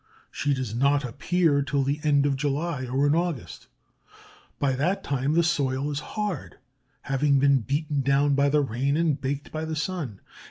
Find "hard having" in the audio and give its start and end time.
6.17-7.37